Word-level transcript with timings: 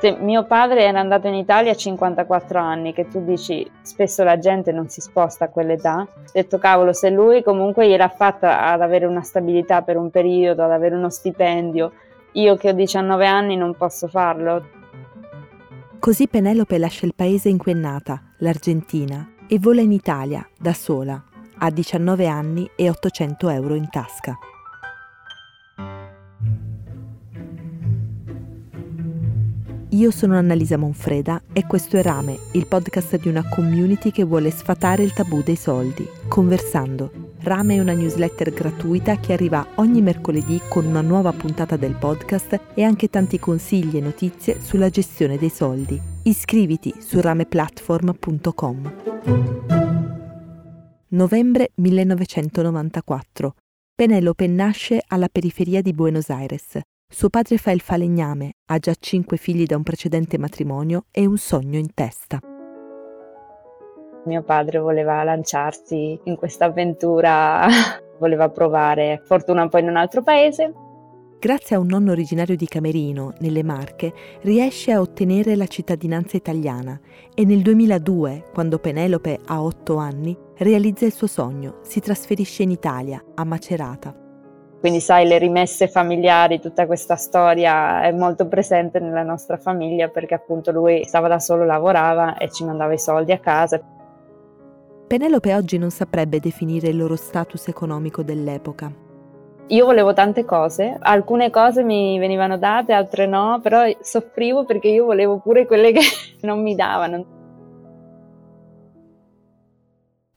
Se 0.00 0.16
mio 0.20 0.44
padre 0.44 0.84
era 0.84 1.00
andato 1.00 1.26
in 1.26 1.34
Italia 1.34 1.72
a 1.72 1.74
54 1.74 2.60
anni, 2.60 2.92
che 2.92 3.08
tu 3.08 3.24
dici 3.24 3.68
spesso 3.82 4.22
la 4.22 4.38
gente 4.38 4.70
non 4.70 4.88
si 4.88 5.00
sposta 5.00 5.46
a 5.46 5.48
quell'età, 5.48 6.06
ho 6.08 6.30
detto 6.32 6.58
cavolo, 6.58 6.92
se 6.92 7.10
lui 7.10 7.42
comunque 7.42 7.88
gliel'ha 7.88 8.08
fatta 8.08 8.62
ad 8.62 8.80
avere 8.80 9.06
una 9.06 9.22
stabilità 9.22 9.82
per 9.82 9.96
un 9.96 10.10
periodo, 10.10 10.62
ad 10.62 10.70
avere 10.70 10.94
uno 10.94 11.10
stipendio, 11.10 11.92
io 12.32 12.56
che 12.56 12.68
ho 12.68 12.72
19 12.72 13.26
anni 13.26 13.56
non 13.56 13.74
posso 13.74 14.06
farlo. 14.06 14.64
Così 15.98 16.28
Penelope 16.28 16.78
lascia 16.78 17.04
il 17.04 17.14
paese 17.16 17.48
in 17.48 17.58
cui 17.58 17.72
è 17.72 17.74
nata, 17.74 18.22
l'Argentina, 18.38 19.28
e 19.48 19.58
vola 19.58 19.80
in 19.80 19.90
Italia 19.90 20.48
da 20.56 20.74
sola. 20.74 21.20
Ha 21.58 21.70
19 21.70 22.28
anni 22.28 22.70
e 22.76 22.88
800 22.88 23.48
euro 23.48 23.74
in 23.74 23.90
tasca. 23.90 24.38
Io 29.98 30.12
sono 30.12 30.36
Annalisa 30.36 30.76
Monfreda 30.76 31.42
e 31.52 31.66
questo 31.66 31.96
è 31.96 32.02
Rame, 32.02 32.38
il 32.52 32.68
podcast 32.68 33.18
di 33.18 33.26
una 33.26 33.42
community 33.48 34.12
che 34.12 34.22
vuole 34.22 34.52
sfatare 34.52 35.02
il 35.02 35.12
tabù 35.12 35.42
dei 35.42 35.56
soldi, 35.56 36.08
conversando. 36.28 37.32
Rame 37.40 37.74
è 37.74 37.80
una 37.80 37.94
newsletter 37.94 38.52
gratuita 38.52 39.18
che 39.18 39.32
arriva 39.32 39.66
ogni 39.74 40.00
mercoledì 40.00 40.60
con 40.68 40.86
una 40.86 41.00
nuova 41.00 41.32
puntata 41.32 41.76
del 41.76 41.96
podcast 41.96 42.60
e 42.74 42.84
anche 42.84 43.10
tanti 43.10 43.40
consigli 43.40 43.96
e 43.96 44.00
notizie 44.00 44.60
sulla 44.60 44.88
gestione 44.88 45.36
dei 45.36 45.50
soldi. 45.50 46.00
Iscriviti 46.22 46.94
su 47.00 47.20
rameplatform.com. 47.20 48.92
Novembre 51.08 51.70
1994. 51.74 53.54
Penelope 53.96 54.46
nasce 54.46 55.02
alla 55.08 55.28
periferia 55.28 55.82
di 55.82 55.92
Buenos 55.92 56.30
Aires, 56.30 56.78
suo 57.10 57.30
padre 57.30 57.56
fa 57.56 57.70
il 57.70 57.80
falegname, 57.80 58.56
ha 58.66 58.78
già 58.78 58.94
cinque 58.98 59.38
figli 59.38 59.64
da 59.64 59.76
un 59.76 59.82
precedente 59.82 60.38
matrimonio 60.38 61.06
e 61.10 61.24
un 61.26 61.38
sogno 61.38 61.78
in 61.78 61.94
testa. 61.94 62.38
Mio 64.26 64.42
padre 64.42 64.78
voleva 64.78 65.24
lanciarsi 65.24 66.20
in 66.24 66.36
questa 66.36 66.66
avventura, 66.66 67.66
voleva 68.20 68.50
provare 68.50 69.22
fortuna 69.24 69.66
poi 69.68 69.80
in 69.80 69.88
un 69.88 69.96
altro 69.96 70.22
paese. 70.22 70.72
Grazie 71.40 71.76
a 71.76 71.78
un 71.78 71.86
nonno 71.86 72.10
originario 72.10 72.56
di 72.56 72.66
Camerino, 72.66 73.32
nelle 73.38 73.62
Marche, 73.62 74.12
riesce 74.42 74.92
a 74.92 75.00
ottenere 75.00 75.56
la 75.56 75.66
cittadinanza 75.66 76.36
italiana 76.36 77.00
e 77.34 77.44
nel 77.44 77.62
2002, 77.62 78.50
quando 78.52 78.78
Penelope 78.78 79.38
ha 79.46 79.62
otto 79.62 79.96
anni, 79.96 80.36
realizza 80.58 81.06
il 81.06 81.12
suo 81.12 81.28
sogno, 81.28 81.78
si 81.82 82.00
trasferisce 82.00 82.64
in 82.64 82.70
Italia, 82.70 83.24
a 83.34 83.44
Macerata. 83.44 84.27
Quindi 84.80 85.00
sai, 85.00 85.26
le 85.26 85.38
rimesse 85.38 85.88
familiari, 85.88 86.60
tutta 86.60 86.86
questa 86.86 87.16
storia 87.16 88.02
è 88.02 88.12
molto 88.12 88.46
presente 88.46 89.00
nella 89.00 89.24
nostra 89.24 89.56
famiglia 89.56 90.08
perché 90.08 90.34
appunto 90.34 90.70
lui 90.70 91.04
stava 91.04 91.26
da 91.26 91.40
solo, 91.40 91.64
lavorava 91.64 92.36
e 92.36 92.48
ci 92.50 92.64
mandava 92.64 92.92
i 92.92 92.98
soldi 92.98 93.32
a 93.32 93.38
casa. 93.38 93.80
Penelope 95.08 95.54
oggi 95.54 95.78
non 95.78 95.90
saprebbe 95.90 96.38
definire 96.38 96.88
il 96.88 96.96
loro 96.96 97.16
status 97.16 97.66
economico 97.66 98.22
dell'epoca. 98.22 98.92
Io 99.70 99.84
volevo 99.84 100.12
tante 100.12 100.44
cose, 100.44 100.96
alcune 100.98 101.50
cose 101.50 101.82
mi 101.82 102.18
venivano 102.18 102.56
date, 102.56 102.92
altre 102.92 103.26
no, 103.26 103.58
però 103.60 103.82
soffrivo 104.00 104.64
perché 104.64 104.88
io 104.88 105.04
volevo 105.04 105.40
pure 105.40 105.66
quelle 105.66 105.92
che 105.92 106.00
non 106.46 106.62
mi 106.62 106.74
davano. 106.74 107.36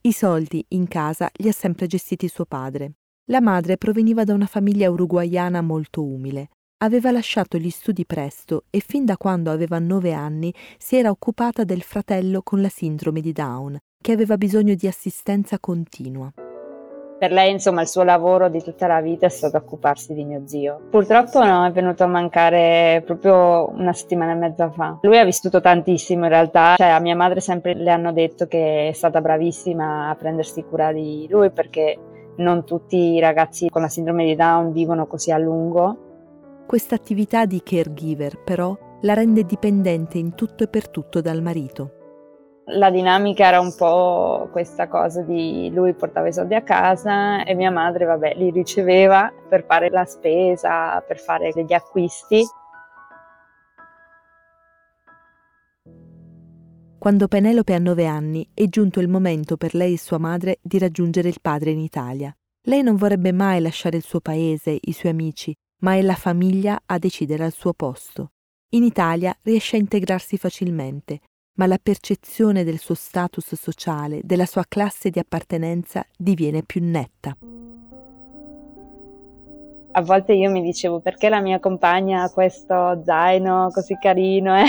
I 0.01 0.11
soldi 0.11 0.65
in 0.69 0.87
casa 0.87 1.29
li 1.33 1.47
ha 1.47 1.53
sempre 1.53 1.85
gestiti 1.85 2.27
suo 2.27 2.45
padre. 2.45 2.93
La 3.31 3.39
madre 3.39 3.77
proveniva 3.77 4.25
da 4.25 4.33
una 4.33 4.45
famiglia 4.45 4.91
uruguaiana 4.91 5.61
molto 5.61 6.03
umile. 6.03 6.49
Aveva 6.83 7.11
lasciato 7.11 7.57
gli 7.57 7.69
studi 7.69 8.05
presto 8.05 8.65
e 8.69 8.81
fin 8.85 9.05
da 9.05 9.15
quando 9.15 9.51
aveva 9.51 9.79
nove 9.79 10.11
anni 10.11 10.53
si 10.77 10.97
era 10.97 11.11
occupata 11.11 11.63
del 11.63 11.81
fratello 11.81 12.41
con 12.43 12.59
la 12.59 12.67
sindrome 12.67 13.21
di 13.21 13.31
Down, 13.31 13.77
che 14.03 14.11
aveva 14.11 14.35
bisogno 14.35 14.73
di 14.73 14.85
assistenza 14.85 15.59
continua. 15.59 16.29
Per 17.19 17.31
lei, 17.31 17.51
insomma, 17.51 17.79
il 17.81 17.87
suo 17.87 18.03
lavoro 18.03 18.49
di 18.49 18.61
tutta 18.61 18.87
la 18.87 18.99
vita 18.99 19.27
è 19.27 19.29
stato 19.29 19.55
occuparsi 19.55 20.13
di 20.13 20.25
mio 20.25 20.41
zio. 20.45 20.87
Purtroppo 20.89 21.41
no, 21.41 21.65
è 21.65 21.71
venuto 21.71 22.03
a 22.03 22.07
mancare 22.07 23.01
proprio 23.05 23.69
una 23.69 23.93
settimana 23.93 24.33
e 24.33 24.35
mezza 24.35 24.69
fa. 24.71 24.97
Lui 25.03 25.17
ha 25.17 25.23
vissuto 25.23 25.61
tantissimo 25.61 26.25
in 26.25 26.31
realtà, 26.31 26.75
cioè 26.75 26.87
a 26.87 26.99
mia 26.99 27.15
madre 27.15 27.39
sempre 27.39 27.75
le 27.75 27.91
hanno 27.91 28.11
detto 28.11 28.47
che 28.47 28.89
è 28.89 28.91
stata 28.91 29.21
bravissima 29.21 30.09
a 30.09 30.15
prendersi 30.15 30.65
cura 30.65 30.91
di 30.91 31.27
lui 31.29 31.49
perché 31.51 31.97
non 32.41 32.65
tutti 32.65 32.97
i 32.97 33.19
ragazzi 33.19 33.69
con 33.69 33.81
la 33.81 33.87
sindrome 33.87 34.25
di 34.25 34.35
Down 34.35 34.71
vivono 34.71 35.07
così 35.07 35.31
a 35.31 35.37
lungo. 35.37 36.63
Questa 36.67 36.95
attività 36.95 37.45
di 37.45 37.61
caregiver 37.63 38.41
però 38.43 38.77
la 39.01 39.13
rende 39.13 39.45
dipendente 39.45 40.17
in 40.17 40.35
tutto 40.35 40.63
e 40.63 40.67
per 40.67 40.89
tutto 40.89 41.21
dal 41.21 41.41
marito. 41.41 41.99
La 42.65 42.89
dinamica 42.89 43.47
era 43.47 43.59
un 43.59 43.73
po' 43.75 44.47
questa 44.51 44.87
cosa 44.87 45.21
di 45.21 45.71
lui 45.73 45.93
portava 45.93 46.27
i 46.27 46.33
soldi 46.33 46.55
a 46.55 46.61
casa 46.61 47.43
e 47.43 47.53
mia 47.55 47.71
madre, 47.71 48.05
vabbè, 48.05 48.35
li 48.35 48.51
riceveva 48.51 49.31
per 49.49 49.65
fare 49.65 49.89
la 49.89 50.05
spesa, 50.05 51.03
per 51.05 51.19
fare 51.19 51.51
degli 51.53 51.73
acquisti 51.73 52.45
Quando 57.01 57.27
Penelope 57.27 57.73
ha 57.73 57.79
nove 57.79 58.05
anni 58.05 58.47
è 58.53 58.67
giunto 58.67 58.99
il 58.99 59.07
momento 59.07 59.57
per 59.57 59.73
lei 59.73 59.93
e 59.93 59.97
sua 59.97 60.19
madre 60.19 60.59
di 60.61 60.77
raggiungere 60.77 61.29
il 61.29 61.39
padre 61.41 61.71
in 61.71 61.79
Italia. 61.79 62.31
Lei 62.67 62.83
non 62.83 62.95
vorrebbe 62.95 63.31
mai 63.31 63.59
lasciare 63.59 63.97
il 63.97 64.03
suo 64.03 64.19
paese, 64.19 64.77
i 64.79 64.91
suoi 64.91 65.11
amici, 65.11 65.51
ma 65.79 65.95
è 65.95 66.01
la 66.03 66.13
famiglia 66.13 66.79
a 66.85 66.99
decidere 66.99 67.43
al 67.43 67.53
suo 67.53 67.73
posto. 67.73 68.33
In 68.75 68.83
Italia 68.83 69.35
riesce 69.41 69.77
a 69.77 69.79
integrarsi 69.79 70.37
facilmente, 70.37 71.21
ma 71.57 71.65
la 71.65 71.79
percezione 71.81 72.63
del 72.63 72.77
suo 72.77 72.93
status 72.93 73.55
sociale, 73.55 74.19
della 74.23 74.45
sua 74.45 74.65
classe 74.67 75.09
di 75.09 75.17
appartenenza 75.17 76.05
diviene 76.15 76.61
più 76.61 76.81
netta. 76.83 77.35
A 79.93 80.01
volte 80.03 80.33
io 80.33 80.51
mi 80.51 80.61
dicevo 80.61 80.99
perché 80.99 81.29
la 81.29 81.41
mia 81.41 81.59
compagna 81.59 82.21
ha 82.21 82.29
questo 82.29 83.01
zaino 83.03 83.69
così 83.73 83.97
carino 83.99 84.55
eh? 84.55 84.65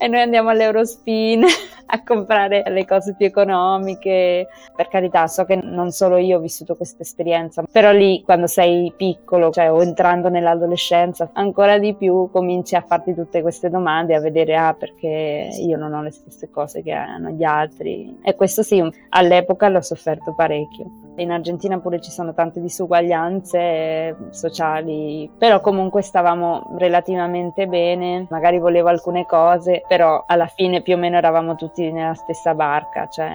E 0.00 0.08
noi 0.08 0.20
andiamo 0.22 0.48
all'Eurospin 0.48 1.44
a 1.92 2.02
comprare 2.02 2.62
le 2.68 2.86
cose 2.86 3.14
più 3.14 3.26
economiche. 3.26 4.48
Per 4.74 4.88
carità, 4.88 5.26
so 5.26 5.44
che 5.44 5.56
non 5.56 5.90
solo 5.90 6.16
io 6.16 6.38
ho 6.38 6.40
vissuto 6.40 6.74
questa 6.74 7.02
esperienza, 7.02 7.62
però 7.70 7.92
lì 7.92 8.22
quando 8.24 8.46
sei 8.46 8.90
piccolo, 8.96 9.50
cioè 9.50 9.70
o 9.70 9.82
entrando 9.82 10.30
nell'adolescenza, 10.30 11.30
ancora 11.34 11.78
di 11.78 11.94
più 11.94 12.30
cominci 12.32 12.76
a 12.76 12.80
farti 12.80 13.14
tutte 13.14 13.42
queste 13.42 13.68
domande, 13.68 14.14
a 14.14 14.20
vedere 14.20 14.56
ah 14.56 14.72
perché 14.72 15.50
io 15.52 15.76
non 15.76 15.92
ho 15.92 16.02
le 16.02 16.12
stesse 16.12 16.48
cose 16.48 16.82
che 16.82 16.92
hanno 16.92 17.28
gli 17.28 17.44
altri. 17.44 18.20
E 18.22 18.34
questo 18.36 18.62
sì, 18.62 18.82
all'epoca 19.10 19.68
l'ho 19.68 19.82
sofferto 19.82 20.32
parecchio. 20.34 21.09
In 21.20 21.30
Argentina 21.32 21.78
pure 21.78 22.00
ci 22.00 22.10
sono 22.10 22.32
tante 22.32 22.62
disuguaglianze 22.62 24.16
sociali, 24.30 25.30
però 25.36 25.60
comunque 25.60 26.00
stavamo 26.00 26.74
relativamente 26.78 27.66
bene, 27.66 28.26
magari 28.30 28.58
volevo 28.58 28.88
alcune 28.88 29.26
cose, 29.26 29.82
però 29.86 30.24
alla 30.26 30.46
fine 30.46 30.80
più 30.80 30.94
o 30.94 30.96
meno 30.96 31.18
eravamo 31.18 31.56
tutti 31.56 31.92
nella 31.92 32.14
stessa 32.14 32.54
barca, 32.54 33.06
cioè 33.08 33.30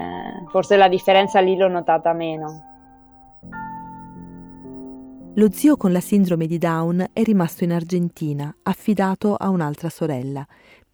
forse 0.50 0.78
la 0.78 0.88
differenza 0.88 1.40
lì 1.42 1.56
l'ho 1.56 1.68
notata 1.68 2.12
meno. 2.14 2.64
Lo 5.36 5.52
zio 5.52 5.78
con 5.78 5.92
la 5.92 6.00
sindrome 6.00 6.48
di 6.48 6.58
Down 6.58 7.06
è 7.14 7.22
rimasto 7.22 7.66
in 7.66 7.72
Argentina, 7.72 8.52
affidato 8.64 9.36
a 9.36 9.50
un'altra 9.50 9.90
sorella. 9.90 10.44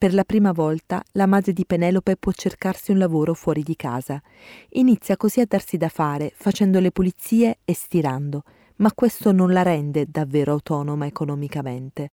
Per 0.01 0.15
la 0.15 0.23
prima 0.23 0.51
volta 0.51 1.03
la 1.11 1.27
madre 1.27 1.53
di 1.53 1.63
Penelope 1.63 2.15
può 2.17 2.31
cercarsi 2.31 2.89
un 2.89 2.97
lavoro 2.97 3.35
fuori 3.35 3.61
di 3.61 3.75
casa. 3.75 4.19
Inizia 4.69 5.15
così 5.15 5.41
a 5.41 5.45
darsi 5.47 5.77
da 5.77 5.89
fare, 5.89 6.31
facendo 6.33 6.79
le 6.79 6.89
pulizie 6.89 7.59
e 7.63 7.75
stirando, 7.75 8.41
ma 8.77 8.91
questo 8.95 9.31
non 9.31 9.53
la 9.53 9.61
rende 9.61 10.07
davvero 10.09 10.53
autonoma 10.53 11.05
economicamente. 11.05 12.07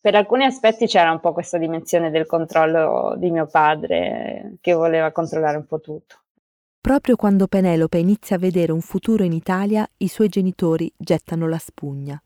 Per 0.00 0.12
alcuni 0.16 0.44
aspetti 0.44 0.88
c'era 0.88 1.12
un 1.12 1.20
po' 1.20 1.32
questa 1.32 1.56
dimensione 1.56 2.10
del 2.10 2.26
controllo 2.26 3.14
di 3.16 3.30
mio 3.30 3.46
padre 3.46 4.56
che 4.60 4.72
voleva 4.72 5.12
controllare 5.12 5.56
un 5.56 5.66
po' 5.66 5.78
tutto. 5.78 6.16
Proprio 6.80 7.14
quando 7.14 7.46
Penelope 7.46 7.98
inizia 7.98 8.34
a 8.34 8.40
vedere 8.40 8.72
un 8.72 8.80
futuro 8.80 9.22
in 9.22 9.34
Italia, 9.34 9.88
i 9.98 10.08
suoi 10.08 10.26
genitori 10.26 10.92
gettano 10.96 11.46
la 11.46 11.58
spugna. 11.58 12.20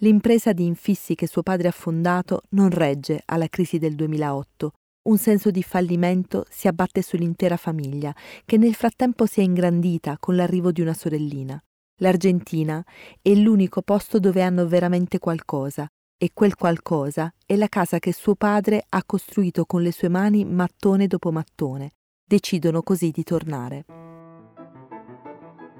L'impresa 0.00 0.52
di 0.52 0.64
infissi 0.64 1.16
che 1.16 1.26
suo 1.26 1.42
padre 1.42 1.66
ha 1.66 1.72
fondato 1.72 2.42
non 2.50 2.70
regge 2.70 3.20
alla 3.24 3.48
crisi 3.48 3.78
del 3.78 3.96
2008. 3.96 4.72
Un 5.08 5.18
senso 5.18 5.50
di 5.50 5.64
fallimento 5.64 6.44
si 6.48 6.68
abbatte 6.68 7.02
sull'intera 7.02 7.56
famiglia, 7.56 8.14
che 8.44 8.58
nel 8.58 8.74
frattempo 8.74 9.26
si 9.26 9.40
è 9.40 9.42
ingrandita 9.42 10.16
con 10.20 10.36
l'arrivo 10.36 10.70
di 10.70 10.82
una 10.82 10.94
sorellina. 10.94 11.60
L'Argentina 12.00 12.84
è 13.20 13.34
l'unico 13.34 13.82
posto 13.82 14.20
dove 14.20 14.40
hanno 14.42 14.68
veramente 14.68 15.18
qualcosa, 15.18 15.88
e 16.16 16.30
quel 16.32 16.54
qualcosa 16.54 17.32
è 17.44 17.56
la 17.56 17.68
casa 17.68 17.98
che 17.98 18.12
suo 18.12 18.36
padre 18.36 18.84
ha 18.88 19.02
costruito 19.04 19.64
con 19.64 19.82
le 19.82 19.90
sue 19.90 20.08
mani 20.08 20.44
mattone 20.44 21.08
dopo 21.08 21.32
mattone. 21.32 21.90
Decidono 22.24 22.82
così 22.82 23.10
di 23.10 23.24
tornare. 23.24 23.84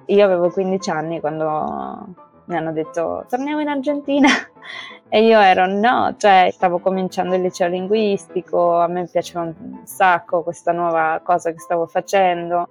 Io 0.06 0.25
avevo 0.25 0.50
15 0.50 0.91
anni 0.91 1.21
quando 1.21 2.26
mi 2.49 2.56
hanno 2.56 2.73
detto 2.73 3.25
torniamo 3.29 3.61
in 3.61 3.69
Argentina 3.69 4.29
e 5.09 5.25
io 5.25 5.39
ero 5.39 5.67
no, 5.67 6.15
cioè 6.17 6.49
stavo 6.50 6.79
cominciando 6.79 7.35
il 7.35 7.43
liceo 7.43 7.69
linguistico, 7.69 8.79
a 8.81 8.89
me 8.89 9.06
piaceva 9.06 9.43
un 9.43 9.81
sacco 9.85 10.43
questa 10.43 10.73
nuova 10.73 11.21
cosa 11.23 11.53
che 11.53 11.61
stavo 11.61 11.87
facendo. 11.87 12.69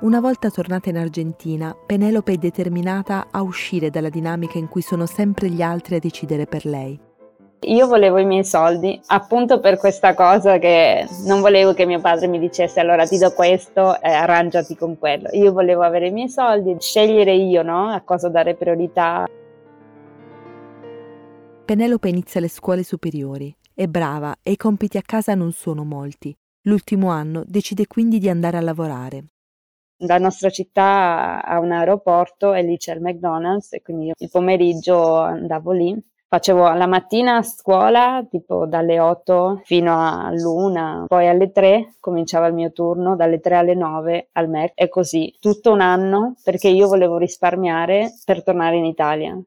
Una 0.00 0.20
volta 0.20 0.50
tornata 0.50 0.90
in 0.90 0.98
Argentina, 0.98 1.74
Penelope 1.74 2.32
è 2.32 2.36
determinata 2.36 3.28
a 3.30 3.40
uscire 3.40 3.88
dalla 3.88 4.10
dinamica 4.10 4.58
in 4.58 4.68
cui 4.68 4.82
sono 4.82 5.06
sempre 5.06 5.48
gli 5.48 5.62
altri 5.62 5.96
a 5.96 5.98
decidere 5.98 6.44
per 6.44 6.66
lei. 6.66 7.12
Io 7.66 7.86
volevo 7.86 8.18
i 8.18 8.24
miei 8.24 8.44
soldi, 8.44 9.00
appunto 9.06 9.60
per 9.60 9.78
questa 9.78 10.14
cosa 10.14 10.58
che 10.58 11.06
non 11.24 11.40
volevo 11.40 11.72
che 11.72 11.86
mio 11.86 12.00
padre 12.00 12.26
mi 12.26 12.38
dicesse 12.38 12.80
allora 12.80 13.06
ti 13.06 13.16
do 13.16 13.32
questo 13.32 14.00
e 14.00 14.10
arrangiati 14.10 14.76
con 14.76 14.98
quello. 14.98 15.28
Io 15.32 15.52
volevo 15.52 15.82
avere 15.82 16.08
i 16.08 16.10
miei 16.10 16.28
soldi, 16.28 16.76
scegliere 16.78 17.34
io 17.34 17.62
no? 17.62 17.88
a 17.88 18.00
cosa 18.02 18.28
dare 18.28 18.54
priorità. 18.54 19.26
Penelope 21.64 22.08
inizia 22.08 22.40
le 22.40 22.48
scuole 22.48 22.82
superiori, 22.82 23.54
è 23.72 23.86
brava 23.86 24.36
e 24.42 24.50
i 24.50 24.56
compiti 24.56 24.98
a 24.98 25.02
casa 25.02 25.34
non 25.34 25.52
sono 25.52 25.84
molti. 25.84 26.36
L'ultimo 26.66 27.08
anno 27.08 27.42
decide 27.46 27.86
quindi 27.86 28.18
di 28.18 28.28
andare 28.28 28.58
a 28.58 28.60
lavorare. 28.60 29.24
La 29.98 30.18
nostra 30.18 30.50
città 30.50 31.42
ha 31.42 31.58
un 31.60 31.72
aeroporto 31.72 32.52
e 32.52 32.62
lì 32.62 32.76
c'è 32.76 32.94
il 32.94 33.00
McDonald's 33.00 33.72
e 33.72 33.80
quindi 33.80 34.12
il 34.14 34.28
pomeriggio 34.28 35.16
andavo 35.18 35.72
lì 35.72 36.12
Facevo 36.34 36.72
la 36.72 36.88
mattina 36.88 37.36
a 37.36 37.42
scuola, 37.44 38.26
tipo 38.28 38.66
dalle 38.66 38.98
8 38.98 39.60
fino 39.62 39.94
all'una, 39.96 41.04
poi 41.06 41.28
alle 41.28 41.52
3 41.52 41.94
cominciava 42.00 42.48
il 42.48 42.54
mio 42.54 42.72
turno, 42.72 43.14
dalle 43.14 43.38
3 43.38 43.54
alle 43.54 43.74
9 43.76 44.30
al 44.32 44.48
MEC 44.48 44.72
e 44.74 44.88
così 44.88 45.32
tutto 45.38 45.70
un 45.70 45.80
anno 45.80 46.34
perché 46.42 46.66
io 46.66 46.88
volevo 46.88 47.18
risparmiare 47.18 48.14
per 48.24 48.42
tornare 48.42 48.78
in 48.78 48.84
Italia. 48.84 49.40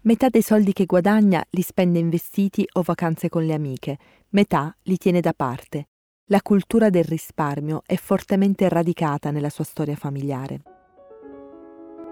Metà 0.00 0.28
dei 0.28 0.42
soldi 0.42 0.72
che 0.72 0.86
guadagna 0.86 1.40
li 1.50 1.62
spende 1.62 2.00
in 2.00 2.08
vestiti 2.08 2.66
o 2.72 2.82
vacanze 2.82 3.28
con 3.28 3.46
le 3.46 3.54
amiche, 3.54 3.96
metà 4.30 4.74
li 4.82 4.96
tiene 4.96 5.20
da 5.20 5.34
parte. 5.36 5.86
La 6.30 6.42
cultura 6.42 6.90
del 6.90 7.04
risparmio 7.04 7.82
è 7.86 7.94
fortemente 7.94 8.68
radicata 8.68 9.30
nella 9.30 9.50
sua 9.50 9.62
storia 9.62 9.94
familiare. 9.94 10.62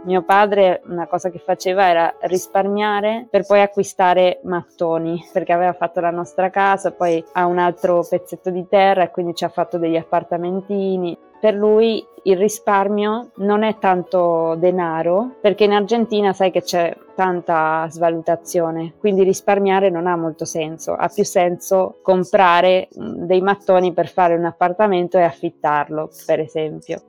Mio 0.07 0.23
padre 0.23 0.83
una 0.87 1.09
cosa 1.09 1.31
che 1.31 1.41
faceva 1.41 1.89
era 1.89 2.15
risparmiare 2.21 3.27
per 3.29 3.45
poi 3.45 3.61
acquistare 3.61 4.39
mattoni, 4.45 5.21
perché 5.33 5.53
aveva 5.53 5.73
fatto 5.73 5.99
la 5.99 6.11
nostra 6.11 6.49
casa, 6.49 6.93
poi 6.93 7.23
ha 7.33 7.45
un 7.47 7.59
altro 7.59 8.07
pezzetto 8.09 8.51
di 8.51 8.69
terra 8.69 9.03
e 9.03 9.11
quindi 9.11 9.35
ci 9.35 9.45
ha 9.45 9.49
fatto 9.49 9.79
degli 9.79 9.97
appartamentini. 9.97 11.19
Per 11.41 11.55
lui 11.55 12.07
il 12.23 12.37
risparmio 12.37 13.31
non 13.39 13.65
è 13.65 13.79
tanto 13.79 14.55
denaro, 14.55 15.39
perché 15.41 15.65
in 15.65 15.73
Argentina 15.73 16.33
sai 16.33 16.53
che 16.53 16.63
c'è 16.63 16.97
tanta 17.17 17.89
svalutazione, 17.91 18.95
quindi 18.99 19.25
risparmiare 19.25 19.91
non 19.91 20.07
ha 20.07 20.15
molto 20.15 20.45
senso, 20.45 20.93
ha 20.93 21.09
più 21.09 21.25
senso 21.25 21.99
comprare 22.01 22.89
mm, 22.97 23.25
dei 23.25 23.41
mattoni 23.41 23.93
per 23.93 24.07
fare 24.07 24.37
un 24.37 24.45
appartamento 24.45 25.19
e 25.19 25.25
affittarlo, 25.25 26.11
per 26.27 26.39
esempio. 26.39 27.01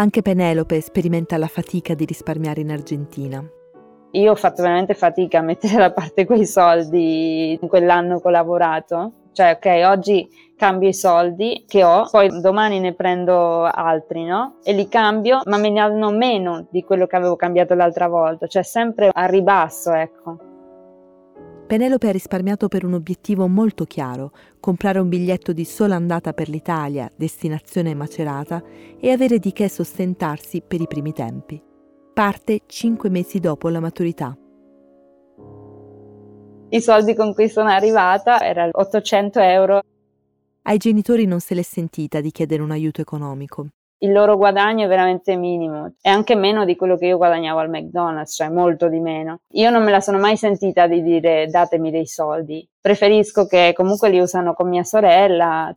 Anche 0.00 0.22
Penelope 0.22 0.80
sperimenta 0.80 1.36
la 1.36 1.46
fatica 1.46 1.92
di 1.92 2.06
risparmiare 2.06 2.62
in 2.62 2.70
Argentina. 2.70 3.44
Io 4.12 4.30
ho 4.30 4.34
fatto 4.34 4.62
veramente 4.62 4.94
fatica 4.94 5.40
a 5.40 5.42
mettere 5.42 5.76
da 5.76 5.92
parte 5.92 6.24
quei 6.24 6.46
soldi 6.46 7.58
in 7.60 7.68
quell'anno 7.68 8.18
che 8.18 8.26
ho 8.26 8.30
lavorato. 8.30 9.12
Cioè, 9.32 9.58
ok, 9.58 9.82
oggi 9.84 10.26
cambio 10.56 10.88
i 10.88 10.94
soldi 10.94 11.66
che 11.68 11.84
ho, 11.84 12.08
poi 12.10 12.40
domani 12.40 12.80
ne 12.80 12.94
prendo 12.94 13.64
altri, 13.64 14.24
no? 14.24 14.56
E 14.64 14.72
li 14.72 14.88
cambio, 14.88 15.42
ma 15.44 15.58
me 15.58 15.68
ne 15.68 15.80
hanno 15.80 16.10
meno 16.10 16.66
di 16.70 16.82
quello 16.82 17.06
che 17.06 17.16
avevo 17.16 17.36
cambiato 17.36 17.74
l'altra 17.74 18.08
volta, 18.08 18.46
cioè 18.46 18.62
sempre 18.62 19.10
a 19.12 19.26
ribasso, 19.26 19.92
ecco. 19.92 20.49
Penelope 21.70 22.08
ha 22.08 22.10
risparmiato 22.10 22.66
per 22.66 22.84
un 22.84 22.94
obiettivo 22.94 23.46
molto 23.46 23.84
chiaro, 23.84 24.32
comprare 24.58 24.98
un 24.98 25.08
biglietto 25.08 25.52
di 25.52 25.64
sola 25.64 25.94
andata 25.94 26.32
per 26.32 26.48
l'Italia, 26.48 27.08
destinazione 27.14 27.94
Macerata, 27.94 28.60
e 28.98 29.12
avere 29.12 29.38
di 29.38 29.52
che 29.52 29.68
sostentarsi 29.68 30.64
per 30.66 30.80
i 30.80 30.88
primi 30.88 31.12
tempi. 31.12 31.62
Parte 32.12 32.62
cinque 32.66 33.08
mesi 33.08 33.38
dopo 33.38 33.68
la 33.68 33.78
maturità. 33.78 34.36
I 36.70 36.80
soldi 36.80 37.14
con 37.14 37.32
cui 37.34 37.48
sono 37.48 37.68
arrivata 37.68 38.40
erano 38.40 38.70
800 38.72 39.38
euro. 39.38 39.80
Ai 40.62 40.76
genitori 40.76 41.24
non 41.24 41.38
se 41.38 41.54
l'è 41.54 41.62
sentita 41.62 42.20
di 42.20 42.32
chiedere 42.32 42.62
un 42.62 42.72
aiuto 42.72 43.00
economico 43.00 43.68
il 44.02 44.12
loro 44.12 44.36
guadagno 44.36 44.86
è 44.86 44.88
veramente 44.88 45.36
minimo, 45.36 45.92
è 46.00 46.08
anche 46.08 46.34
meno 46.34 46.64
di 46.64 46.74
quello 46.74 46.96
che 46.96 47.06
io 47.06 47.18
guadagnavo 47.18 47.58
al 47.58 47.68
McDonald's, 47.68 48.34
cioè 48.34 48.48
molto 48.48 48.88
di 48.88 48.98
meno. 48.98 49.40
Io 49.52 49.70
non 49.70 49.82
me 49.84 49.90
la 49.90 50.00
sono 50.00 50.18
mai 50.18 50.36
sentita 50.36 50.86
di 50.86 51.02
dire 51.02 51.48
datemi 51.48 51.90
dei 51.90 52.06
soldi, 52.06 52.66
preferisco 52.80 53.46
che 53.46 53.72
comunque 53.74 54.08
li 54.08 54.18
usano 54.18 54.54
con 54.54 54.68
mia 54.68 54.84
sorella. 54.84 55.74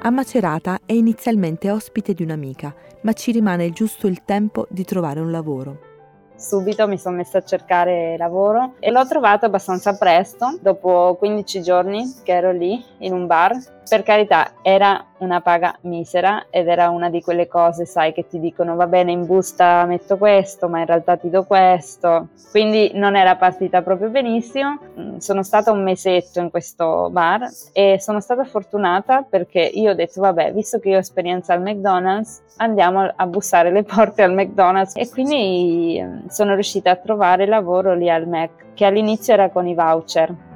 A 0.00 0.10
Macerata 0.10 0.80
è 0.84 0.92
inizialmente 0.92 1.70
ospite 1.70 2.12
di 2.12 2.22
un'amica, 2.24 2.74
ma 3.02 3.14
ci 3.14 3.32
rimane 3.32 3.70
giusto 3.70 4.06
il 4.06 4.22
tempo 4.24 4.66
di 4.68 4.84
trovare 4.84 5.20
un 5.20 5.30
lavoro. 5.30 5.92
Subito 6.36 6.86
mi 6.88 6.98
sono 6.98 7.16
messa 7.16 7.38
a 7.38 7.42
cercare 7.42 8.16
lavoro 8.18 8.74
e 8.80 8.90
l'ho 8.90 9.06
trovato 9.06 9.46
abbastanza 9.46 9.96
presto, 9.96 10.58
dopo 10.60 11.14
15 11.16 11.62
giorni 11.62 12.12
che 12.22 12.32
ero 12.32 12.50
lì 12.50 12.84
in 12.98 13.12
un 13.14 13.26
bar. 13.26 13.56
Per 13.86 14.02
carità, 14.02 14.52
era 14.62 15.04
una 15.18 15.42
paga 15.42 15.76
misera 15.82 16.46
ed 16.48 16.68
era 16.68 16.88
una 16.88 17.10
di 17.10 17.20
quelle 17.20 17.46
cose, 17.46 17.84
sai, 17.84 18.14
che 18.14 18.26
ti 18.26 18.40
dicono 18.40 18.76
va 18.76 18.86
bene 18.86 19.12
in 19.12 19.26
busta 19.26 19.84
metto 19.84 20.16
questo, 20.16 20.68
ma 20.68 20.80
in 20.80 20.86
realtà 20.86 21.16
ti 21.16 21.28
do 21.28 21.44
questo. 21.44 22.28
Quindi 22.50 22.92
non 22.94 23.14
era 23.14 23.36
partita 23.36 23.82
proprio 23.82 24.08
benissimo. 24.08 24.78
Mm, 24.98 25.16
sono 25.18 25.42
stata 25.42 25.70
un 25.70 25.82
mesetto 25.82 26.40
in 26.40 26.50
questo 26.50 27.10
bar 27.10 27.48
e 27.72 27.98
sono 28.00 28.20
stata 28.20 28.44
fortunata 28.44 29.22
perché 29.22 29.60
io 29.60 29.90
ho 29.90 29.94
detto 29.94 30.20
vabbè, 30.22 30.52
visto 30.52 30.78
che 30.78 30.88
io 30.88 30.96
ho 30.96 31.00
esperienza 31.00 31.52
al 31.52 31.60
McDonald's, 31.60 32.42
andiamo 32.56 33.12
a 33.14 33.26
bussare 33.26 33.70
le 33.70 33.82
porte 33.82 34.22
al 34.22 34.32
McDonald's 34.32 34.96
e 34.96 35.10
quindi 35.10 36.00
mm, 36.02 36.26
sono 36.28 36.54
riuscita 36.54 36.90
a 36.90 36.96
trovare 36.96 37.46
lavoro 37.46 37.94
lì 37.94 38.08
al 38.08 38.26
Mac, 38.26 38.72
che 38.74 38.86
all'inizio 38.86 39.34
era 39.34 39.50
con 39.50 39.66
i 39.66 39.74
voucher 39.74 40.52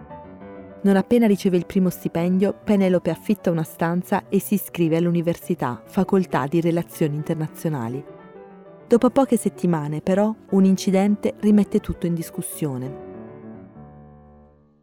non 0.80 0.96
appena 0.96 1.26
riceve 1.26 1.56
il 1.56 1.66
primo 1.66 1.90
stipendio, 1.90 2.54
Penelope 2.62 3.10
affitta 3.10 3.50
una 3.50 3.64
stanza 3.64 4.24
e 4.28 4.38
si 4.38 4.54
iscrive 4.54 4.96
all'università, 4.96 5.82
facoltà 5.84 6.46
di 6.46 6.60
relazioni 6.60 7.16
internazionali. 7.16 8.04
Dopo 8.86 9.10
poche 9.10 9.36
settimane, 9.36 10.00
però, 10.00 10.32
un 10.50 10.64
incidente 10.64 11.34
rimette 11.40 11.80
tutto 11.80 12.06
in 12.06 12.14
discussione. 12.14 13.06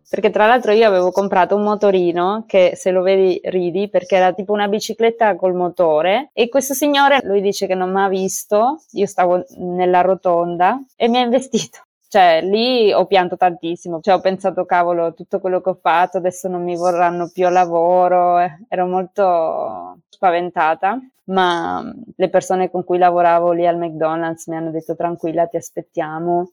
Perché 0.08 0.30
tra 0.30 0.46
l'altro 0.46 0.72
io 0.72 0.86
avevo 0.86 1.12
comprato 1.12 1.56
un 1.56 1.64
motorino 1.64 2.44
che 2.46 2.74
se 2.75 2.92
lo 2.92 3.02
vedi 3.02 3.40
ridi 3.46 3.90
perché 3.90 4.18
era 4.18 4.34
tipo 4.34 4.54
una 4.54 4.68
bicicletta 4.68 5.36
col 5.36 5.56
motore 5.56 6.30
e 6.34 6.48
questo 6.48 6.75
signore 6.75 7.22
lui 7.24 7.42
dice 7.42 7.66
che 7.66 7.74
non 7.74 7.92
mi 7.92 8.02
ha 8.02 8.08
visto, 8.08 8.84
io 8.92 9.08
stavo 9.08 9.44
nella 9.58 10.02
rotonda 10.02 10.80
e 10.96 11.08
mi 11.08 11.18
ha 11.18 11.22
investito 11.22 11.85
cioè 12.15 12.39
lì 12.41 12.93
ho 12.93 13.05
pianto 13.07 13.36
tantissimo, 13.36 14.00
cioè 14.00 14.13
ho 14.13 14.22
pensato 14.22 14.63
cavolo 14.63 15.13
tutto 15.13 15.41
quello 15.41 15.60
che 15.60 15.72
ho 15.72 15.79
fatto 15.81 16.15
adesso 16.15 16.48
non 16.48 16.63
mi 16.63 16.77
vorranno 16.77 17.29
più 17.29 17.45
a 17.45 17.50
lavoro, 17.50 18.38
ero 18.69 18.86
molto 18.86 20.00
spaventata, 20.07 20.98
ma 21.25 21.84
le 22.15 22.29
persone 22.29 22.72
con 22.72 22.86
cui 22.86 22.98
lavoravo 22.98 23.51
lì 23.51 23.67
al 23.67 23.77
McDonald's 23.77 24.48
mi 24.48 24.55
hanno 24.55 24.72
detto 24.72 24.95
tranquilla 24.95 25.48
ti 25.48 25.57
aspettiamo. 25.57 26.51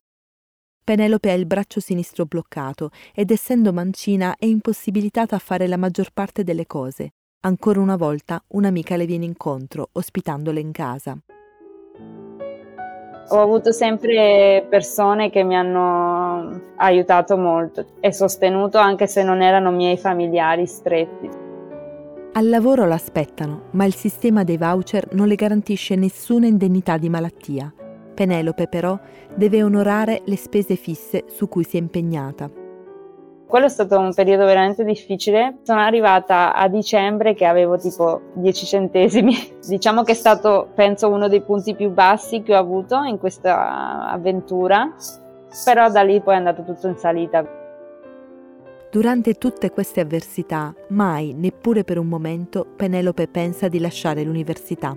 Penelope 0.82 1.30
ha 1.30 1.34
il 1.34 1.46
braccio 1.46 1.78
sinistro 1.78 2.24
bloccato 2.24 2.90
ed 3.14 3.30
essendo 3.30 3.72
mancina 3.72 4.34
è 4.36 4.46
impossibilitata 4.46 5.36
a 5.36 5.38
fare 5.38 5.68
la 5.68 5.76
maggior 5.76 6.10
parte 6.12 6.42
delle 6.42 6.66
cose. 6.66 7.12
Ancora 7.42 7.78
una 7.78 7.96
volta 7.96 8.42
un'amica 8.48 8.96
le 8.96 9.06
viene 9.06 9.26
incontro, 9.26 9.90
ospitandole 9.92 10.58
in 10.58 10.72
casa 10.72 11.16
ho 13.28 13.40
avuto 13.40 13.72
sempre 13.72 14.66
persone 14.68 15.30
che 15.30 15.42
mi 15.42 15.56
hanno 15.56 16.60
aiutato 16.76 17.36
molto 17.36 17.86
e 18.00 18.12
sostenuto 18.12 18.78
anche 18.78 19.06
se 19.06 19.22
non 19.22 19.42
erano 19.42 19.70
miei 19.70 19.96
familiari 19.96 20.66
stretti. 20.66 21.30
Al 22.34 22.48
lavoro 22.48 22.86
l'aspettano, 22.86 23.64
ma 23.72 23.84
il 23.84 23.94
sistema 23.94 24.42
dei 24.42 24.56
voucher 24.56 25.08
non 25.12 25.26
le 25.26 25.34
garantisce 25.34 25.96
nessuna 25.96 26.46
indennità 26.46 26.96
di 26.96 27.10
malattia. 27.10 27.72
Penelope 28.14 28.68
però 28.68 28.98
deve 29.34 29.62
onorare 29.62 30.22
le 30.24 30.36
spese 30.36 30.76
fisse 30.76 31.24
su 31.28 31.48
cui 31.48 31.64
si 31.64 31.76
è 31.76 31.80
impegnata. 31.80 32.61
Quello 33.52 33.66
è 33.66 33.68
stato 33.68 33.98
un 33.98 34.14
periodo 34.14 34.46
veramente 34.46 34.82
difficile. 34.82 35.58
Sono 35.60 35.80
arrivata 35.80 36.54
a 36.54 36.68
dicembre 36.68 37.34
che 37.34 37.44
avevo 37.44 37.76
tipo 37.76 38.30
10 38.32 38.64
centesimi. 38.64 39.34
Diciamo 39.68 40.04
che 40.04 40.12
è 40.12 40.14
stato, 40.14 40.70
penso, 40.74 41.10
uno 41.10 41.28
dei 41.28 41.42
punti 41.42 41.74
più 41.74 41.90
bassi 41.90 42.40
che 42.40 42.54
ho 42.54 42.58
avuto 42.58 43.02
in 43.02 43.18
questa 43.18 44.08
avventura, 44.08 44.94
però 45.66 45.90
da 45.90 46.00
lì 46.00 46.22
poi 46.22 46.32
è 46.32 46.36
andato 46.38 46.62
tutto 46.64 46.88
in 46.88 46.96
salita. 46.96 47.46
Durante 48.90 49.34
tutte 49.34 49.70
queste 49.70 50.00
avversità, 50.00 50.74
mai, 50.88 51.34
neppure 51.34 51.84
per 51.84 51.98
un 51.98 52.06
momento, 52.06 52.64
Penelope 52.74 53.28
pensa 53.28 53.68
di 53.68 53.80
lasciare 53.80 54.22
l'università. 54.22 54.96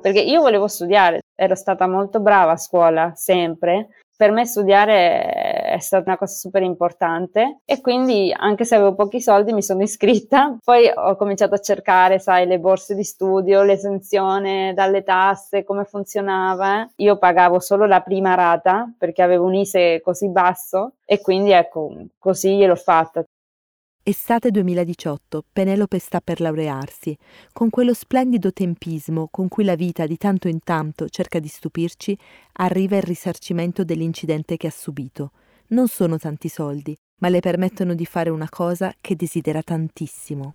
Perché 0.00 0.20
io 0.20 0.42
volevo 0.42 0.68
studiare, 0.68 1.22
ero 1.34 1.56
stata 1.56 1.88
molto 1.88 2.20
brava 2.20 2.52
a 2.52 2.56
scuola, 2.56 3.14
sempre. 3.16 3.88
Per 4.16 4.30
me 4.30 4.46
studiare 4.46 5.53
è 5.74 5.80
stata 5.80 6.04
una 6.06 6.18
cosa 6.18 6.34
super 6.34 6.62
importante 6.62 7.58
e 7.64 7.80
quindi 7.80 8.32
anche 8.34 8.64
se 8.64 8.76
avevo 8.76 8.94
pochi 8.94 9.20
soldi 9.20 9.52
mi 9.52 9.62
sono 9.62 9.82
iscritta, 9.82 10.56
poi 10.62 10.90
ho 10.94 11.16
cominciato 11.16 11.54
a 11.54 11.60
cercare, 11.60 12.18
sai, 12.18 12.46
le 12.46 12.58
borse 12.58 12.94
di 12.94 13.04
studio, 13.04 13.62
l'esenzione 13.62 14.72
dalle 14.74 15.02
tasse, 15.02 15.64
come 15.64 15.84
funzionava. 15.84 16.88
Io 16.96 17.18
pagavo 17.18 17.58
solo 17.58 17.86
la 17.86 18.00
prima 18.00 18.34
rata 18.34 18.88
perché 18.96 19.22
avevo 19.22 19.46
un 19.46 19.54
ISE 19.54 20.00
così 20.00 20.28
basso 20.28 20.92
e 21.04 21.20
quindi 21.20 21.50
ecco, 21.50 21.92
così 22.18 22.64
l'ho 22.64 22.76
fatta. 22.76 23.24
Estate 24.06 24.50
2018, 24.50 25.44
Penelope 25.50 25.98
sta 25.98 26.20
per 26.20 26.42
laurearsi. 26.42 27.16
Con 27.54 27.70
quello 27.70 27.94
splendido 27.94 28.52
tempismo 28.52 29.28
con 29.30 29.48
cui 29.48 29.64
la 29.64 29.76
vita 29.76 30.06
di 30.06 30.18
tanto 30.18 30.46
in 30.46 30.58
tanto 30.62 31.08
cerca 31.08 31.38
di 31.38 31.48
stupirci, 31.48 32.14
arriva 32.52 32.96
il 32.96 33.02
risarcimento 33.02 33.82
dell'incidente 33.82 34.58
che 34.58 34.66
ha 34.66 34.70
subito. 34.70 35.30
Non 35.68 35.88
sono 35.88 36.18
tanti 36.18 36.48
soldi, 36.48 36.94
ma 37.20 37.28
le 37.28 37.40
permettono 37.40 37.94
di 37.94 38.04
fare 38.04 38.30
una 38.30 38.48
cosa 38.50 38.92
che 39.00 39.16
desidera 39.16 39.62
tantissimo 39.62 40.54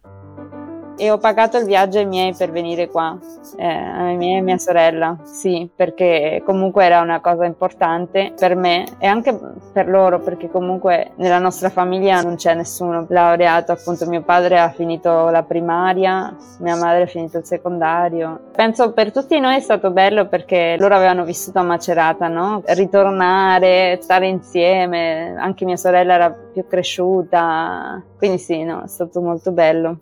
e 1.00 1.10
ho 1.10 1.18
pagato 1.18 1.58
il 1.58 1.66
viaggio 1.66 1.98
ai 1.98 2.06
miei 2.06 2.36
per 2.36 2.52
venire 2.52 2.90
qua, 2.90 3.18
eh, 3.56 3.66
a 3.66 4.04
mia 4.16 4.38
e 4.38 4.42
mia 4.42 4.58
sorella, 4.58 5.18
sì, 5.24 5.70
perché 5.74 6.42
comunque 6.46 6.84
era 6.84 7.00
una 7.00 7.22
cosa 7.22 7.46
importante 7.46 8.34
per 8.38 8.56
me 8.56 8.84
e 8.98 9.08
anche 9.08 9.38
per 9.72 9.88
loro, 9.88 10.20
perché 10.20 10.50
comunque 10.50 11.12
nella 11.16 11.40
nostra 11.40 11.70
famiglia 11.70 12.22
non 12.22 12.36
c'è 12.36 12.54
nessuno 12.54 13.06
laureato, 13.08 13.72
appunto 13.72 14.06
mio 14.08 14.24
padre 14.24 14.60
ha 14.60 14.70
finito 14.70 15.30
la 15.30 15.44
primaria, 15.44 16.36
mia 16.60 16.76
madre 16.76 17.04
ha 17.04 17.08
finito 17.08 17.38
il 17.38 17.46
secondario. 17.46 18.48
Penso 18.54 18.92
per 18.92 19.14
tutti 19.14 19.40
noi 19.40 19.56
è 19.56 19.62
stato 19.62 19.92
bello 19.92 20.28
perché 20.28 20.76
loro 20.78 20.96
avevano 20.96 21.24
vissuto 21.24 21.60
a 21.60 21.64
Macerata, 21.64 22.28
no? 22.28 22.62
Ritornare, 22.66 24.00
stare 24.02 24.28
insieme, 24.28 25.34
anche 25.38 25.64
mia 25.64 25.78
sorella 25.78 26.14
era 26.16 26.32
più 26.32 26.68
cresciuta, 26.68 28.04
quindi 28.18 28.38
sì, 28.38 28.64
no, 28.64 28.84
è 28.84 28.88
stato 28.88 29.22
molto 29.22 29.52
bello. 29.52 30.00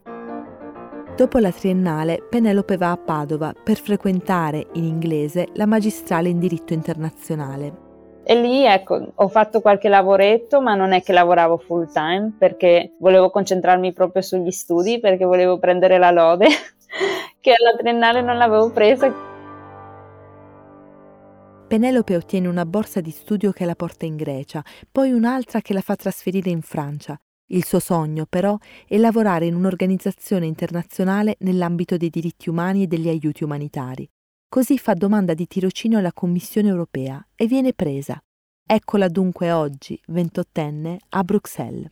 Dopo 1.17 1.39
la 1.39 1.51
triennale, 1.51 2.21
Penelope 2.29 2.77
va 2.77 2.91
a 2.91 2.95
Padova 2.95 3.51
per 3.51 3.79
frequentare 3.79 4.67
in 4.73 4.83
inglese 4.83 5.47
la 5.53 5.65
magistrale 5.65 6.29
in 6.29 6.37
diritto 6.37 6.73
internazionale. 6.73 7.85
E 8.23 8.39
lì, 8.39 8.63
ecco, 8.65 9.13
ho 9.15 9.27
fatto 9.27 9.59
qualche 9.59 9.89
lavoretto, 9.89 10.61
ma 10.61 10.75
non 10.75 10.91
è 10.91 11.01
che 11.01 11.13
lavoravo 11.13 11.57
full 11.57 11.91
time 11.91 12.35
perché 12.37 12.91
volevo 12.99 13.31
concentrarmi 13.31 13.93
proprio 13.93 14.21
sugli 14.21 14.51
studi, 14.51 14.99
perché 14.99 15.25
volevo 15.25 15.57
prendere 15.57 15.97
la 15.97 16.11
lode, 16.11 16.45
che 17.41 17.51
alla 17.51 17.75
triennale 17.75 18.21
non 18.21 18.37
l'avevo 18.37 18.69
presa. 18.69 19.11
Penelope 21.67 22.15
ottiene 22.15 22.47
una 22.47 22.65
borsa 22.67 23.01
di 23.01 23.09
studio 23.09 23.51
che 23.51 23.65
la 23.65 23.73
porta 23.73 24.05
in 24.05 24.17
Grecia, 24.17 24.63
poi 24.91 25.11
un'altra 25.13 25.61
che 25.61 25.73
la 25.73 25.81
fa 25.81 25.95
trasferire 25.95 26.51
in 26.51 26.61
Francia. 26.61 27.19
Il 27.49 27.63
suo 27.63 27.79
sogno, 27.79 28.25
però, 28.27 28.57
è 28.85 28.97
lavorare 28.97 29.45
in 29.45 29.55
un'organizzazione 29.55 30.45
internazionale 30.45 31.37
nell'ambito 31.39 31.95
dei 31.95 32.09
diritti 32.09 32.49
umani 32.49 32.83
e 32.83 32.87
degli 32.87 33.07
aiuti 33.07 33.43
umanitari. 33.45 34.09
Così 34.49 34.77
fa 34.77 34.93
domanda 34.93 35.33
di 35.33 35.47
tirocinio 35.47 35.97
alla 35.97 36.11
Commissione 36.11 36.67
europea 36.67 37.25
e 37.35 37.47
viene 37.47 37.73
presa. 37.73 38.21
Eccola 38.65 39.07
dunque 39.07 39.51
oggi, 39.51 39.97
ventottenne, 40.07 40.99
a 41.09 41.23
Bruxelles. 41.23 41.89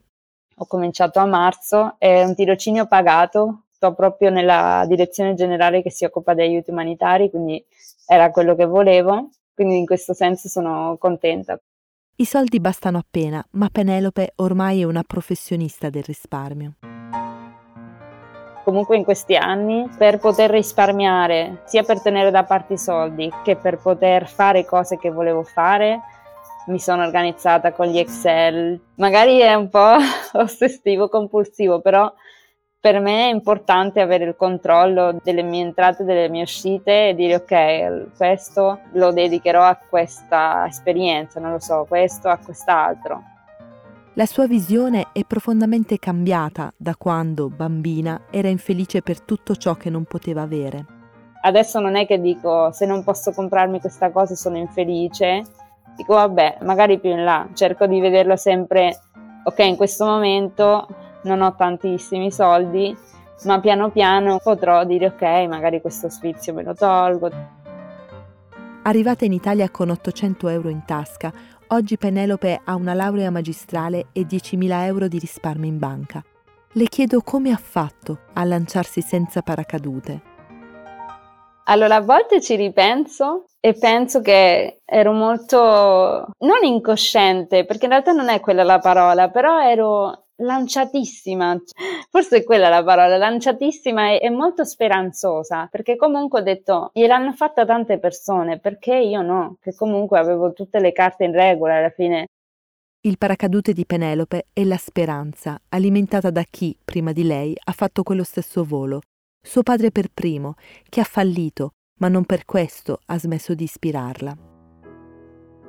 Ho 0.58 0.66
cominciato 0.68 1.20
a 1.20 1.26
marzo, 1.26 1.96
è 1.98 2.24
un 2.24 2.36
tirocinio 2.36 2.86
pagato, 2.86 3.64
sto 3.72 3.94
proprio 3.94 4.30
nella 4.30 4.86
direzione 4.88 5.36
generale 5.36 5.82
che 5.82 5.92
si 5.92 6.04
occupa 6.04 6.34
di 6.34 6.42
aiuti 6.42 6.72
umanitari, 6.72 7.30
quindi 7.30 7.64
era 8.06 8.30
quello 8.32 8.56
che 8.56 8.66
volevo, 8.66 9.30
quindi 9.54 9.78
in 9.78 9.86
questo 9.86 10.14
senso 10.14 10.50
sono 10.50 10.98
contenta. 10.98 11.58
I 12.18 12.24
soldi 12.24 12.62
bastano 12.62 12.98
appena, 12.98 13.46
ma 13.52 13.68
Penelope 13.70 14.32
ormai 14.38 14.80
è 14.80 14.84
una 14.86 15.04
professionista 15.06 15.90
del 15.90 16.04
risparmio. 16.04 16.76
Comunque 18.64 18.96
in 18.96 19.04
questi 19.04 19.36
anni, 19.36 19.90
per 19.98 20.20
poter 20.20 20.50
risparmiare, 20.50 21.64
sia 21.66 21.84
per 21.84 22.02
tenere 22.02 22.32
da 22.32 22.46
parte 22.46 22.76
i 22.76 22.78
soldi 22.78 23.30
che 23.44 23.58
per 23.58 23.82
poter 23.82 24.30
fare 24.30 24.64
cose 24.64 24.98
che 24.98 25.12
volevo 25.12 25.44
fare, 25.44 26.00
mi 26.68 26.80
sono 26.80 27.04
organizzata 27.04 27.74
con 27.74 27.88
gli 27.88 27.98
Excel. 27.98 28.80
Magari 28.96 29.40
è 29.40 29.54
un 29.54 29.68
po' 29.68 29.98
ossessivo 30.40 31.10
compulsivo, 31.10 31.82
però 31.82 32.10
per 32.86 33.00
me 33.00 33.30
è 33.30 33.34
importante 33.34 34.00
avere 34.00 34.26
il 34.26 34.36
controllo 34.36 35.20
delle 35.24 35.42
mie 35.42 35.64
entrate 35.64 36.04
e 36.04 36.06
delle 36.06 36.30
mie 36.30 36.44
uscite 36.44 37.10
e 37.10 37.16
dire 37.16 37.34
ok, 37.34 38.16
questo 38.16 38.82
lo 38.92 39.12
dedicherò 39.12 39.64
a 39.64 39.76
questa 39.90 40.68
esperienza, 40.68 41.40
non 41.40 41.50
lo 41.50 41.60
so, 41.60 41.88
questo 41.90 42.30
a 42.30 42.38
quest'altro. 42.38 43.24
La 44.14 44.28
sua 44.28 44.46
visione 44.46 45.08
è 45.14 45.24
profondamente 45.24 45.98
cambiata 45.98 46.72
da 46.78 46.94
quando, 46.96 47.50
bambina, 47.50 48.26
era 48.30 48.50
infelice 48.50 49.02
per 49.02 49.20
tutto 49.20 49.56
ciò 49.56 49.74
che 49.74 49.90
non 49.90 50.04
poteva 50.04 50.44
avere. 50.44 50.86
Adesso 51.42 51.80
non 51.80 51.96
è 51.96 52.06
che 52.06 52.22
dico 52.22 52.72
se 52.72 52.86
non 52.86 53.04
posso 53.04 53.32
comprarmi 53.32 53.80
questa 53.80 54.12
cosa 54.12 54.36
sono 54.36 54.58
infelice, 54.58 55.42
dico 55.96 56.14
vabbè, 56.14 56.60
magari 56.62 57.00
più 57.00 57.10
in 57.10 57.24
là, 57.24 57.48
cerco 57.56 57.88
di 57.88 58.00
vederlo 58.00 58.36
sempre, 58.36 58.96
ok, 59.44 59.58
in 59.58 59.76
questo 59.76 60.06
momento 60.06 60.86
non 61.26 61.42
ho 61.42 61.56
tantissimi 61.56 62.32
soldi, 62.32 62.96
ma 63.44 63.60
piano 63.60 63.92
piano 63.92 64.40
potrò 64.42 64.86
dire 64.86 65.08
ok, 65.08 65.22
magari 65.50 65.82
questo 65.82 66.10
sfizio 66.10 66.54
me 66.54 66.64
lo 66.64 66.74
tolgo. 66.74 67.30
Arrivata 68.84 69.26
in 69.26 69.34
Italia 69.34 69.70
con 69.70 69.90
800 69.90 70.48
euro 70.48 70.70
in 70.70 70.86
tasca, 70.86 71.34
oggi 71.68 71.98
Penelope 71.98 72.62
ha 72.64 72.76
una 72.76 72.94
laurea 72.94 73.32
magistrale 73.32 74.08
e 74.14 74.22
10.000 74.22 74.86
euro 74.86 75.08
di 75.08 75.18
risparmio 75.18 75.68
in 75.68 75.80
banca. 75.80 76.24
Le 76.74 76.86
chiedo 76.86 77.22
come 77.22 77.52
ha 77.52 77.60
fatto 77.62 78.20
a 78.34 78.44
lanciarsi 78.44 79.02
senza 79.02 79.42
paracadute. 79.42 80.34
Allora, 81.68 81.96
a 81.96 82.02
volte 82.02 82.42
ci 82.42 82.56
ripenso 82.56 83.46
e 83.60 83.74
penso 83.74 84.22
che 84.22 84.82
ero 84.86 85.12
molto 85.14 85.58
non 86.38 86.64
incosciente, 86.64 87.66
perché 87.66 87.86
in 87.86 87.92
realtà 87.92 88.12
non 88.12 88.30
è 88.30 88.40
quella 88.40 88.64
la 88.64 88.78
parola, 88.78 89.32
però 89.32 89.60
ero 89.62 90.25
lanciatissima, 90.38 91.62
forse 92.10 92.38
è 92.38 92.44
quella 92.44 92.70
la 92.70 92.84
parola, 92.84 93.18
lanciatissima 93.18 94.12
e, 94.12 94.20
e, 94.22 94.30
molto 94.30 94.64
speranzosa, 94.64 95.68
perché 95.72 95.96
comunque 95.96 96.40
ho 96.40 96.44
detto, 96.44 96.90
gliel'hanno 96.94 97.34
fatta 97.34 97.66
tante 97.66 98.00
persone, 98.00 98.60
perché 98.60 98.96
io 98.96 99.22
no, 99.22 99.58
che 99.62 99.74
comunque 99.74 100.20
avevo 100.20 100.54
tutte 100.54 100.80
le 100.80 100.92
carte 100.92 101.26
in 101.26 101.32
regola 101.32 101.78
alla 101.78 101.90
fine. 101.90 102.28
Il 103.02 103.18
paracadute 103.18 103.72
di 103.74 103.86
Penelope 103.86 104.48
è 104.52 104.64
la 104.64 104.78
speranza, 104.78 105.60
alimentata 105.70 106.32
da 106.32 106.44
chi, 106.50 106.76
prima 106.84 107.12
di 107.12 107.24
lei, 107.24 107.56
ha 107.66 107.72
fatto 107.72 108.02
quello 108.02 108.24
stesso 108.24 108.64
volo. 108.64 109.02
Suo 109.40 109.62
padre 109.62 109.92
per 109.92 110.08
primo, 110.12 110.56
che 110.90 111.02
ha 111.02 111.04
fallito, 111.04 111.74
ma 112.00 112.08
non 112.08 112.26
per 112.26 112.46
questo 112.46 113.00
ha 113.06 113.20
smesso 113.20 113.54
di 113.54 113.64
ispirarla 113.64 114.54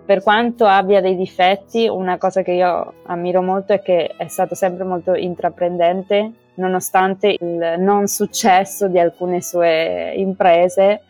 per 0.06 0.22
quanto 0.22 0.66
abbia 0.66 1.00
dei 1.00 1.16
difetti, 1.16 1.88
una 1.88 2.16
cosa 2.16 2.42
che 2.42 2.52
io 2.52 2.94
ammiro 3.06 3.42
molto 3.42 3.72
è 3.72 3.82
che 3.82 4.14
è 4.16 4.28
stato 4.28 4.54
sempre 4.54 4.84
molto 4.84 5.14
intraprendente, 5.14 6.32
nonostante 6.54 7.36
il 7.38 7.74
non 7.78 8.06
successo 8.06 8.86
di 8.86 9.00
alcune 9.00 9.42
sue 9.42 10.14
imprese, 10.16 11.02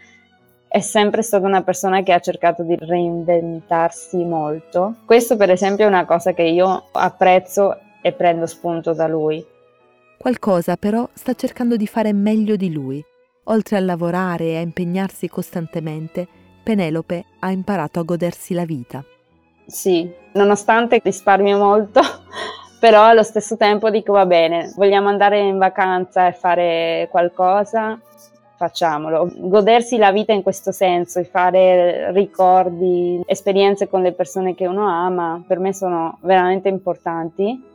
è 0.67 0.81
sempre 0.81 1.21
stata 1.21 1.47
una 1.47 1.63
persona 1.63 2.03
che 2.03 2.15
ha 2.15 2.21
cercato 2.21 2.63
di 2.63 2.75
reinventarsi 2.75 4.25
molto. 4.25 4.97
Questo 5.05 5.37
per 5.37 5.51
esempio 5.51 5.85
è 5.85 5.89
una 5.89 6.07
cosa 6.07 6.33
che 6.33 6.43
io 6.43 6.85
apprezzo 6.93 7.79
e 8.01 8.13
prendo 8.13 8.47
spunto 8.47 8.95
da 8.95 9.07
lui. 9.07 9.45
Qualcosa 10.17 10.77
però 10.77 11.07
sta 11.13 11.35
cercando 11.35 11.77
di 11.77 11.87
fare 11.87 12.15
meglio 12.15 12.57
di 12.57 12.73
lui. 12.73 13.05
Oltre 13.45 13.77
a 13.77 13.81
lavorare 13.81 14.47
e 14.47 14.57
a 14.57 14.61
impegnarsi 14.61 15.29
costantemente, 15.29 16.27
Penelope 16.67 17.27
ha 17.39 17.53
imparato 17.53 18.01
a 18.01 18.03
godersi 18.03 18.53
la 18.53 18.65
vita. 18.65 19.05
Sì, 19.67 20.13
nonostante 20.33 21.01
risparmio 21.01 21.59
molto, 21.59 22.01
però 22.81 23.05
allo 23.05 23.23
stesso 23.23 23.57
tempo 23.57 23.89
dico 23.89 24.15
va 24.15 24.27
bene, 24.27 24.73
vogliamo 24.75 25.07
andare 25.07 25.39
in 25.39 25.59
vacanza 25.59 26.27
e 26.27 26.33
fare 26.33 27.07
qualcosa, 27.09 27.97
facciamolo. 28.57 29.31
Godersi 29.37 29.97
la 29.97 30.11
vita 30.11 30.33
in 30.33 30.43
questo 30.43 30.73
senso 30.73 31.23
fare 31.23 32.11
ricordi, 32.11 33.23
esperienze 33.27 33.87
con 33.87 34.03
le 34.03 34.11
persone 34.11 34.57
che 34.57 34.67
uno 34.67 34.89
ama, 34.89 35.41
per 35.47 35.61
me 35.61 35.73
sono 35.73 36.19
veramente 36.23 36.69
importanti 36.69 37.75